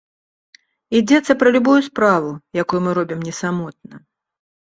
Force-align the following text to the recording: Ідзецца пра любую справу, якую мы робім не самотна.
Ідзецца 0.99 1.31
пра 1.43 1.51
любую 1.57 1.75
справу, 1.89 2.31
якую 2.63 2.79
мы 2.85 2.91
робім 3.01 3.19
не 3.27 3.33
самотна. 3.41 3.95